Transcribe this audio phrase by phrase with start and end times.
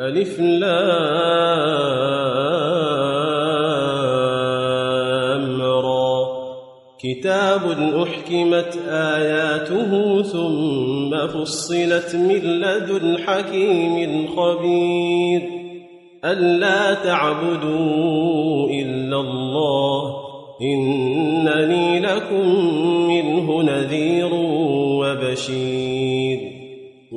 [0.00, 0.72] ألف لام
[5.62, 6.26] را.
[6.98, 7.60] كتاب
[8.02, 15.42] أحكمت آياته ثم فصلت من لدن حكيم خبير.
[16.24, 20.14] ألا تعبدوا إلا الله
[20.62, 22.48] إنني لكم
[23.08, 24.30] منه نذير
[25.00, 25.93] وبشير.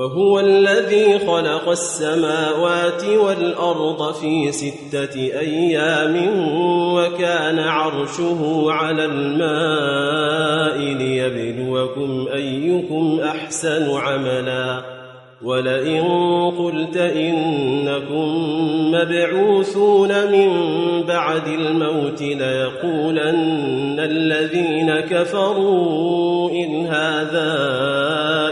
[0.00, 6.16] وهو الذي خلق السماوات والأرض في ستة أيام
[6.94, 15.00] وكان عرشه على الماء ليبلوكم أيكم أحسن عملاً.
[15.42, 16.02] ولئن
[16.58, 18.26] قلت إنكم
[18.92, 20.50] مبعوثون من
[21.08, 28.09] بعد الموت ليقولن الذين كفروا إن هذا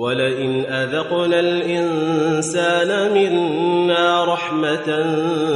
[0.00, 5.12] ولئن أذقنا الإنسان منا رحمة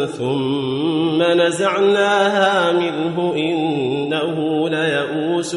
[0.06, 5.56] ثم نزعناها منه إنه ليئوس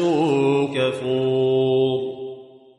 [0.74, 1.98] كفور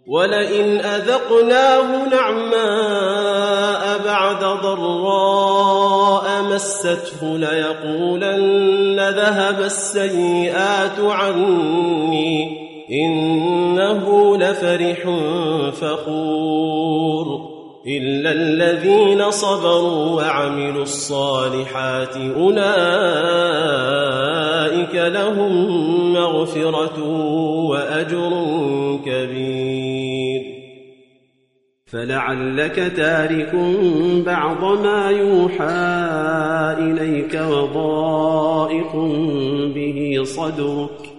[0.07, 15.09] ولئن أذقناه نعماء بعد ضراء مسته ليقولن ذهب السيئات عني إنه لفرح
[15.71, 17.49] فخور
[17.87, 22.55] إلا الذين صبروا وعملوا الصالحات أولئك
[24.95, 27.03] لهم مغفرة
[27.69, 28.31] وأجر
[29.05, 30.41] كبير.
[31.85, 33.55] فلعلك تارك
[34.25, 35.63] بعض ما يوحى
[36.79, 38.95] إليك وضائق
[39.75, 41.18] به صدرك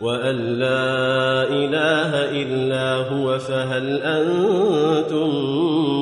[0.00, 5.28] وأن لا إله إلا هو فهل أنتم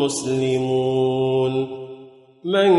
[0.04, 1.78] مسلمون؟
[2.44, 2.70] من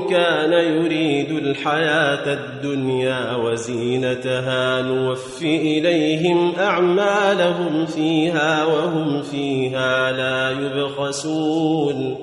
[0.00, 12.16] كان يريد الحياة الدنيا وزينتها نوف إليهم أعمالهم فيها وهم فيها لا يبخسون.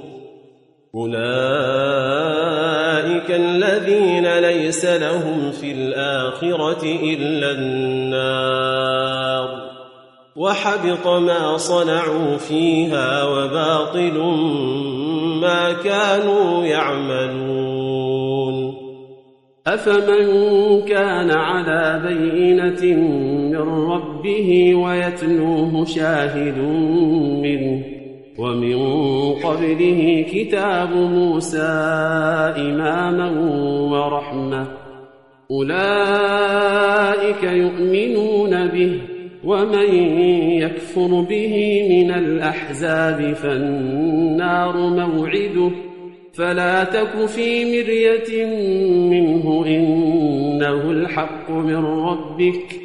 [0.96, 2.55] أولئك
[3.30, 8.86] الذين ليس لهم في الآخرة إلا النار.
[10.36, 14.18] وحبط ما صنعوا فيها وباطل
[15.42, 18.06] ما كانوا يعملون.
[19.68, 22.98] أفمن كان على بينة
[23.52, 26.58] من ربه ويتلوه شاهد
[27.44, 27.95] منه
[28.38, 28.76] ومن
[29.34, 31.58] قبله كتاب موسى
[32.58, 33.30] إماما
[33.92, 34.68] ورحمة.
[35.52, 39.02] أولئك يؤمنون به
[39.44, 39.96] ومن
[40.62, 45.72] يكفر به من الأحزاب فالنار موعده.
[46.34, 48.46] فلا تك في مرية
[49.10, 52.85] منه إنه الحق من ربك.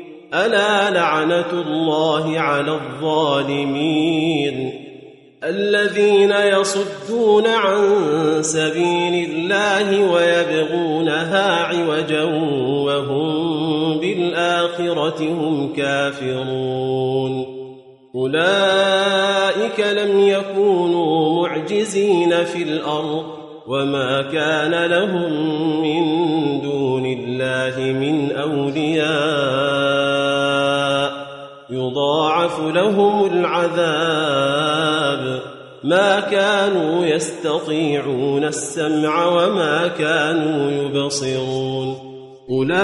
[0.33, 4.73] ألا لعنة الله على الظالمين
[5.43, 7.97] الذين يصدون عن
[8.41, 12.23] سبيل الله ويبغونها عوجا
[12.85, 17.61] وهم بالآخرة هم كافرون
[18.15, 23.25] أولئك لم يكونوا معجزين في الأرض
[23.67, 25.31] وما كان لهم
[25.81, 26.03] من
[26.61, 29.30] دون الله من أولياء
[31.71, 34.71] يضاعف لهم العذاب.
[35.83, 41.95] ما كانوا يستطيعون السمع وما كانوا يبصرون.
[42.49, 42.81] أولئك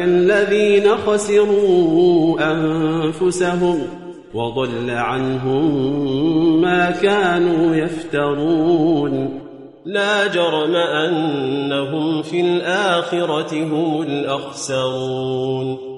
[0.00, 3.78] الذين خسروا أنفسهم
[4.34, 9.40] وضل عنهم ما كانوا يفترون.
[9.84, 15.93] لا جرم أنهم في الآخرة هم الأخسرون.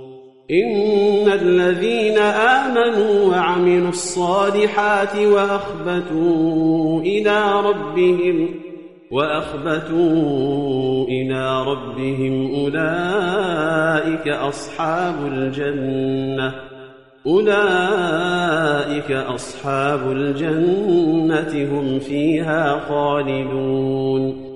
[0.51, 8.49] إن الذين آمنوا وعملوا الصالحات وأخبتوا إلى ربهم
[9.11, 16.55] وأخبتوا إلى ربهم أولئك أصحاب الجنة
[17.27, 24.56] أولئك أصحاب الجنة هم فيها خالدون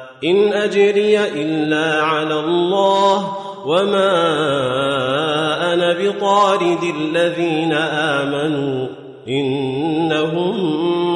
[0.23, 4.13] إن أجري إلا على الله وما
[5.73, 8.87] أنا بطارد الذين آمنوا
[9.27, 10.55] إنهم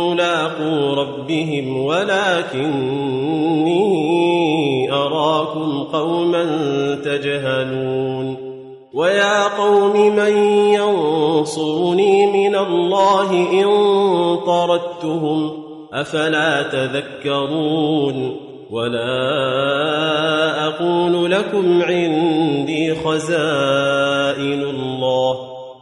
[0.10, 2.96] ملاقو ربهم ولكني
[4.92, 6.46] أراكم قوما
[7.04, 8.38] تجهلون
[8.94, 10.38] ويا قوم من
[10.74, 13.68] ينصرني من الله إن
[14.46, 15.52] طردتهم
[15.94, 25.38] أفلا تذكرون ولا أقول لكم عندي خزائن الله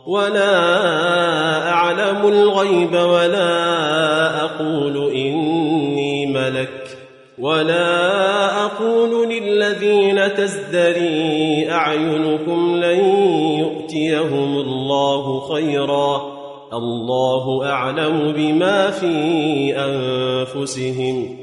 [0.08, 6.98] ولا أعلم الغيب ولا أقول إني ملك
[7.40, 13.00] ولا أقول للذين تزدري أعينكم لن
[13.60, 16.34] يؤتيهم الله خيرا
[16.74, 19.16] الله أعلم بما في
[19.78, 21.43] أنفسهم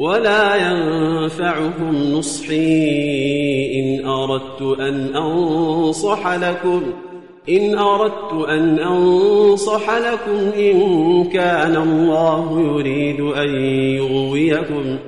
[0.00, 2.90] ولا ينفعهم نصحي
[3.74, 6.82] إن أردت أن أنصح لكم
[7.48, 14.98] إن أردت أن أنصح لكم إن كان الله يريد أن يغويكم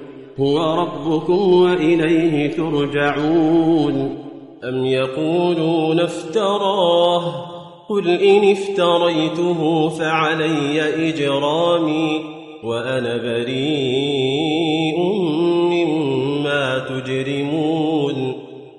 [0.40, 4.18] هو ربكم وإليه ترجعون.
[4.64, 7.34] أم يقولون افتراه؟
[7.88, 12.41] قل إن افتريته فعلي إجرامي.
[12.62, 14.98] وأنا بريء
[15.70, 18.34] مما تجرمون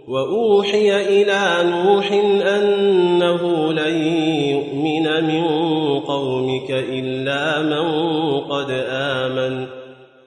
[0.07, 2.11] وأوحي إلى نوح
[2.57, 3.95] أنه لن
[4.49, 5.43] يؤمن من
[5.99, 7.87] قومك إلا من
[8.39, 9.65] قد آمن.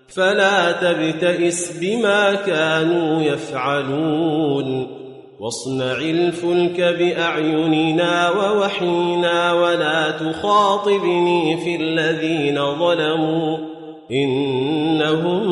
[0.09, 5.06] فلا تبتئس بما كانوا يفعلون.
[5.41, 13.59] واصنع الفلك بأعيننا ووحينا ولا تخاطبني في الذين ظلموا
[14.11, 15.43] إنهم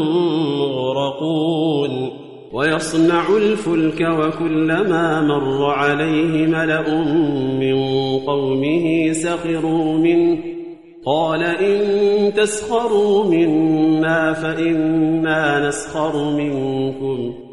[0.59, 2.11] مغرقون.
[2.53, 7.05] ويصنع الفلك وكلما مر عليه ملأ
[7.61, 7.77] من
[8.19, 10.39] قومه سخروا منه.
[11.07, 17.44] قال إن تسخروا منا فإنا نسخر منكم.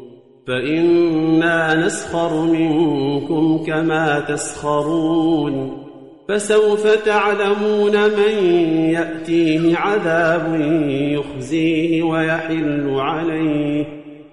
[0.46, 5.82] فإنا نسخر منكم كما تسخرون
[6.28, 8.44] فسوف تعلمون من
[8.90, 13.84] يأتيه عذاب يخزيه ويحل عليه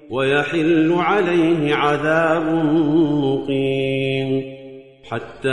[0.09, 2.65] ويحل عليه عذاب
[3.23, 4.59] مقيم
[5.09, 5.49] حتى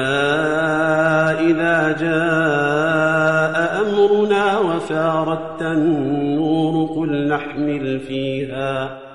[1.50, 9.05] إذا جاء أمرنا وفارت النور قل نحمل فيها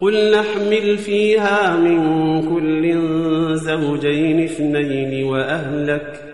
[0.00, 2.00] قل نحمل فيها من
[2.54, 2.96] كل
[3.56, 6.24] زوجين اثنين وأهلك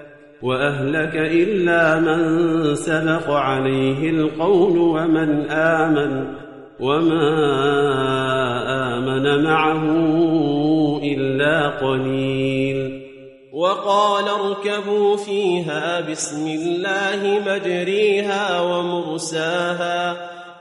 [0.42, 6.26] وأهلك إلا من سبق عليه القول ومن آمن
[6.80, 7.28] وما
[8.98, 9.82] آمن معه
[11.02, 13.02] إلا قليل.
[13.52, 20.35] وقال اركبوا فيها بسم الله مجريها ومرساها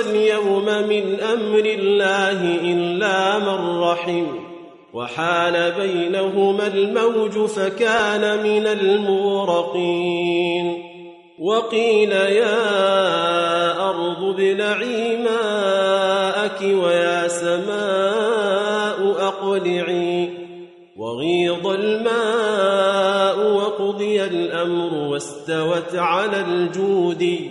[0.00, 4.26] اليوم من أمر الله إلا من رحم
[4.94, 10.10] وحال بينهما الموج فكان من المورقين
[11.38, 12.60] وقيل يا
[13.90, 20.30] أرض ابلعي ماءك ويا سماء أقلعي
[20.96, 27.50] وغيض الماء وقضي الأمر واستوت على الجود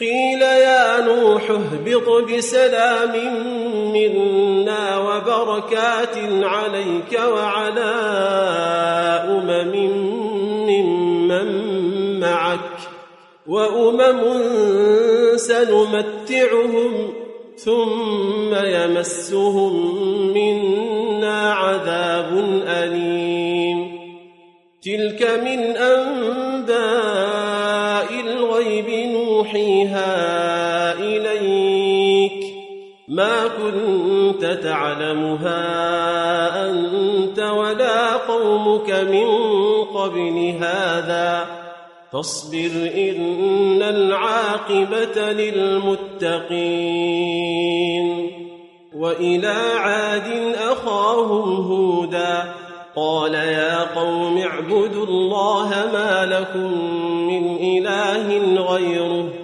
[0.00, 3.12] قيل يا نوح اهبط بسلام
[3.92, 7.92] منا وبركات عليك وعلى
[9.28, 9.74] أمم
[10.68, 11.50] ممن
[12.20, 12.78] معك
[13.46, 14.22] وأمم
[15.36, 17.14] سنمتعهم
[17.56, 19.74] ثم يمسهم
[20.34, 23.94] منا عذاب أليم
[24.82, 26.03] تلك من انباء
[29.84, 32.44] نوحيها إليك
[33.08, 35.60] ما كنت تعلمها
[36.70, 39.26] أنت ولا قومك من
[39.84, 41.46] قبل هذا
[42.12, 46.44] فاصبر إن العاقبة للمتقين
[48.96, 52.54] وإلى عاد أخاهم هودا
[52.96, 56.94] قال يا قوم اعبدوا الله ما لكم
[57.28, 59.43] من إله غيره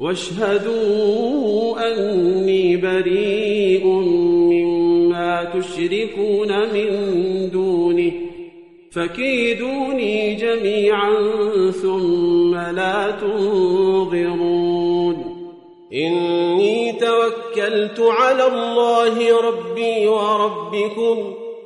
[0.00, 3.86] واشهدوا أني بريء
[4.52, 6.90] مما تشركون من
[7.50, 8.12] دونه
[8.90, 11.14] فكيدوني جميعا
[11.70, 14.54] ثم لا تنظرون.
[15.94, 21.34] إني توكلت على الله ربي وربكم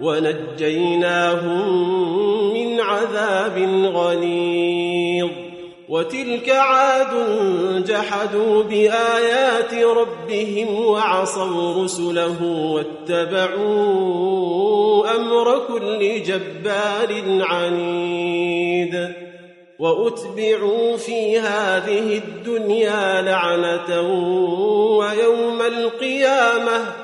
[0.00, 1.68] ونجيناهم
[2.54, 3.58] من عذاب
[3.94, 5.30] غليظ.
[5.88, 7.14] وتلك عاد
[7.86, 12.42] جحدوا بآيات ربهم وعصوا رسله
[12.74, 13.96] واتبعوا
[15.16, 19.08] أمر كل جبار عنيد.
[19.78, 24.00] وأتبعوا في هذه الدنيا لعنة
[24.98, 27.03] ويوم القيامة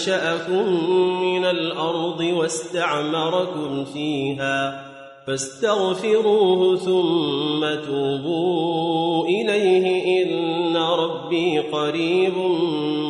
[0.00, 0.90] أنشأكم
[1.22, 4.84] من الأرض واستعمركم فيها
[5.26, 12.34] فاستغفروه ثم توبوا إليه إن ربي قريب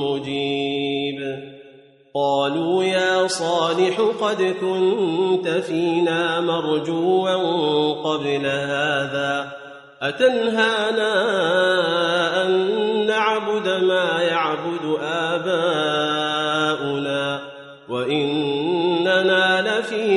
[0.02, 1.20] مجيب.
[2.14, 7.34] قالوا يا صالح قد كنت فينا مرجوا
[7.92, 9.52] قبل هذا
[10.02, 11.12] أتنهانا
[12.42, 16.09] أن نعبد ما يعبد آباؤنا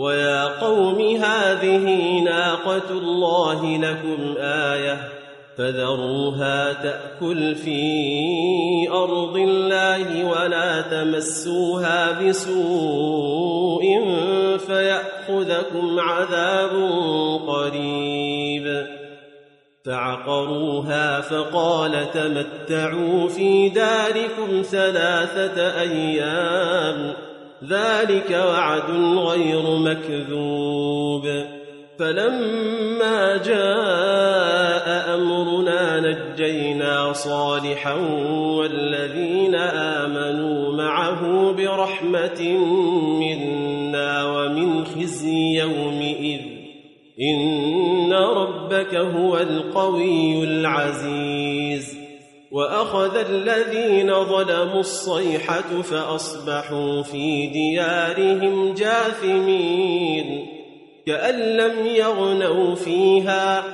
[0.00, 4.98] ويا قوم هذه ناقة الله لكم آية
[5.58, 13.84] فذروها تأكل في أرض الله ولا تمسوها بسوء
[14.58, 16.70] فيأخذكم عذاب
[17.46, 18.86] قريب
[19.84, 27.29] فعقروها فقال تمتعوا في داركم ثلاثة أيام
[27.68, 31.44] ذلك وعد غير مكذوب.
[31.98, 37.94] فلما جاء أمرنا نجينا صالحا
[38.56, 42.42] والذين آمنوا معه برحمة
[43.20, 46.40] منا ومن خزي يومئذ.
[47.20, 51.49] إن ربك هو القوي العزيز.
[52.50, 60.46] وأخذ الذين ظلموا الصيحة فأصبحوا في ديارهم جاثمين
[61.06, 63.64] كأن لم يغنوا فيها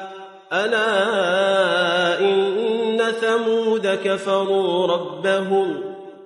[0.53, 5.81] ألا إن ثمود كفروا ربهم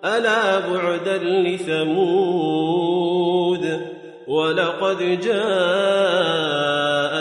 [0.05, 2.81] ألا بعدا لثمود
[4.29, 5.21] ولقد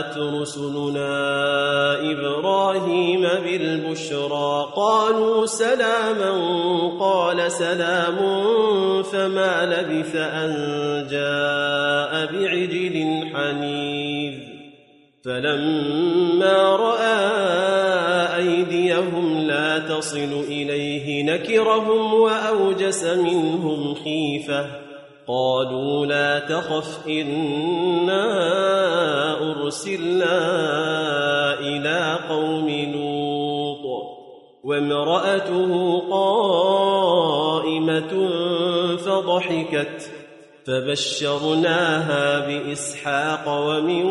[0.10, 1.12] جاءت رسلنا
[2.12, 4.74] إبراهيم بالبشرى.
[4.76, 6.32] قالوا سلاما
[7.00, 8.18] قال سلام
[9.04, 10.52] فما لبث أن
[11.12, 14.40] جاء بعجل حنيذ.
[15.26, 17.20] فلما رأى
[18.38, 24.89] أيديهم لا تصل إليه نكرهم وأوجس منهم خيفةً.
[25.30, 28.24] قالوا لا تخف إنا
[29.52, 30.40] أرسلنا
[31.60, 34.04] إلى قوم لوط.
[34.64, 37.30] وامرأته قائمة
[38.98, 40.12] فضحكت
[40.68, 44.06] فبشرناها بإسحاق ومن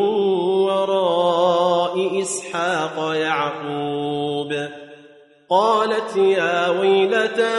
[0.69, 4.69] وراء إسحاق يعقوب.
[5.51, 7.59] قالت يا ويلتى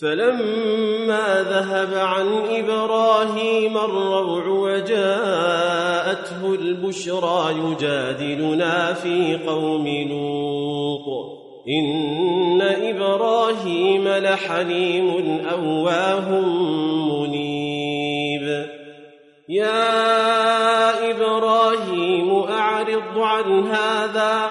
[0.00, 11.38] فلما ذهب عن إبراهيم الروع وجاءته البشرى يجادلنا في قوم لوط.
[11.68, 16.40] إن إبراهيم لحليم أواه
[17.10, 18.66] منيب.
[19.48, 24.50] يا إبراهيم أعرض عن هذا.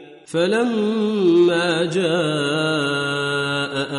[0.25, 3.21] فلما جاء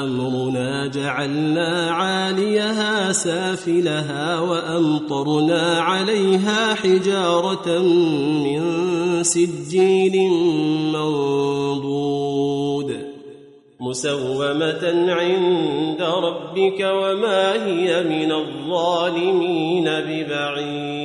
[0.05, 7.79] أمرنا جعلنا عاليها سافلها وأمطرنا عليها حجارة
[8.45, 8.63] من
[9.23, 10.31] سجيل
[10.93, 11.43] منضود
[13.81, 21.02] مسومة عند ربك وما هي من الظالمين ببعيد.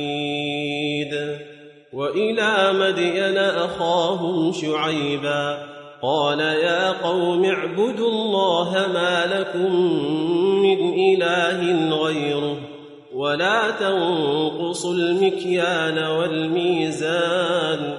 [2.08, 5.58] وإلى مدين أخاهم شعيبا
[6.02, 9.74] قال يا قوم اعبدوا الله ما لكم
[10.62, 12.56] من إله غيره
[13.14, 17.94] ولا تنقصوا المكيال والميزان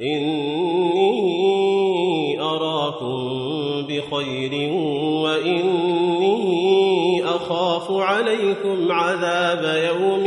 [0.00, 1.50] إني
[2.40, 3.42] أراكم
[3.88, 4.72] بخير
[5.24, 6.56] وإني
[7.24, 10.26] أخاف عليكم عذاب يوم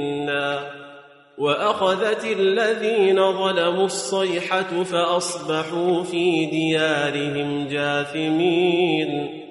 [1.41, 9.41] وأخذت الذين ظلموا الصيحة فأصبحوا في ديارهم جاثمين.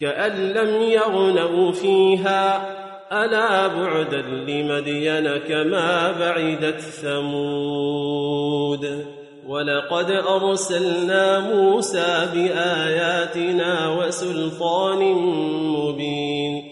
[0.00, 2.70] كأن لم يغنوا فيها
[3.12, 8.42] ألا بعدا لمدين كما بعدت ثمود.
[9.48, 14.98] ولقد أرسلنا موسى بآياتنا وسلطان
[15.78, 16.71] مبين.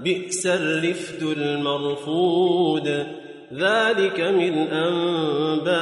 [0.00, 3.06] بئس الرفد المرفود.
[3.54, 5.76] ذلك من أنباء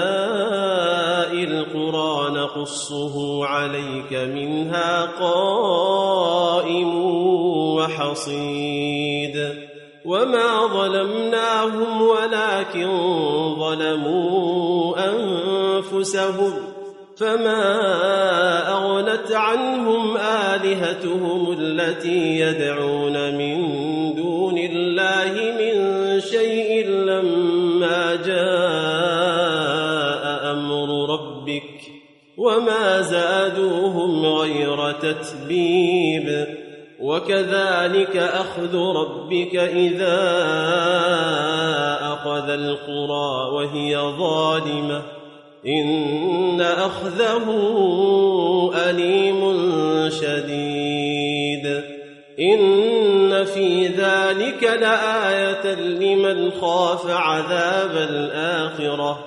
[1.33, 7.05] القرى نقصه عليك منها قائم
[7.77, 9.55] وحصيد.
[10.05, 12.89] وما ظلمناهم ولكن
[13.59, 16.53] ظلموا أنفسهم
[17.17, 17.63] فما
[18.73, 23.94] أغنت عنهم آلهتهم التي يدعون من
[28.17, 28.35] جاء
[30.53, 31.81] أمر ربك
[32.37, 36.47] وما زادوهم غير تتبيب
[37.01, 40.21] وكذلك أخذ ربك إذا
[42.13, 45.03] أخذ القرى وهي ظالمة
[45.67, 47.45] إن أخذه
[48.75, 49.41] أليم
[50.11, 50.54] شديد
[54.55, 59.25] ذلك لآية لمن خاف عذاب الآخرة.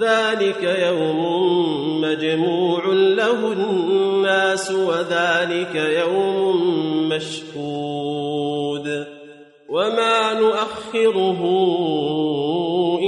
[0.00, 9.06] ذلك يوم مجموع له الناس وذلك يوم مشهود.
[9.68, 11.42] وما نؤخره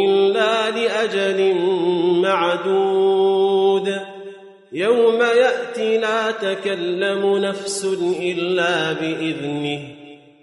[0.05, 1.55] إلا لأجل
[2.23, 4.01] معدود.
[4.73, 7.85] يوم يأتي لا تكلم نفس
[8.21, 9.98] إلا بإذنه.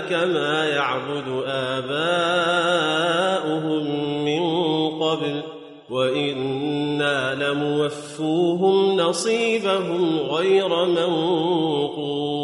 [0.00, 2.24] كما يعبد آباؤهم
[4.24, 4.42] من
[5.02, 5.42] قبل
[5.90, 12.38] وإنا لموفوهم نصيبهم غير منقوص.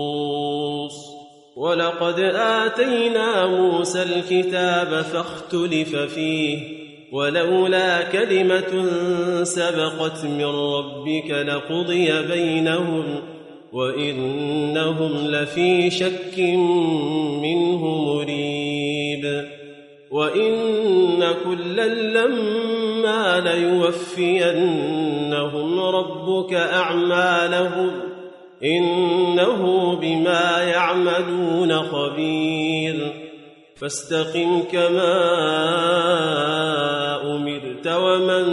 [1.57, 8.89] ولقد آتينا موسى الكتاب فاختلف فيه ولولا كلمة
[9.43, 13.05] سبقت من ربك لقضي بينهم.
[13.75, 16.39] وإنهم لفي شك
[17.43, 19.45] منه مريب.
[20.11, 24.61] وإن كلا لما ليوفينهم
[25.81, 27.91] ربك أعمالهم
[28.65, 33.25] إنه بما يعملون خبير.
[33.77, 35.15] فاستقم كما
[37.37, 38.45] أمرت ومن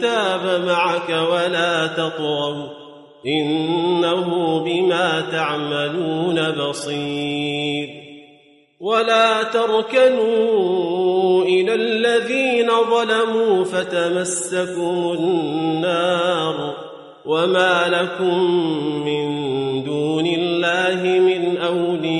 [0.00, 2.79] تاب معك ولا تطغوا
[3.26, 8.10] إنه بما تعملون بصير.
[8.80, 11.00] ولا تركنوا
[11.44, 16.74] إلى الذين ظلموا فتمسكم النار
[17.26, 18.44] وما لكم
[19.04, 19.24] من
[19.84, 22.19] دون الله من أولياء